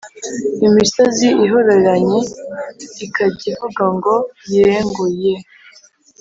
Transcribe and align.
imisozi 0.67 1.27
ihoreranye 1.45 2.19
ikajya 3.05 3.47
ivuga 3.53 3.83
ngo 3.95 4.15
yee 4.53 4.79
ngo 4.89 5.05
yee. 5.19 5.41